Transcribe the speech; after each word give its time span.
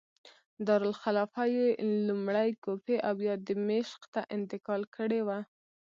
دارالخلافه 0.67 1.43
یې 1.55 1.65
لومړی 2.07 2.49
کوفې 2.63 2.97
او 3.07 3.13
بیا 3.21 3.35
دمشق 3.49 4.01
ته 4.13 4.21
انتقال 4.37 4.81
کړې 4.95 5.21
وه. 5.27 5.39